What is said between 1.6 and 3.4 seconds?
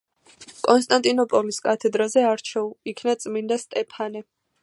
კათედრაზე არჩეულ იქნა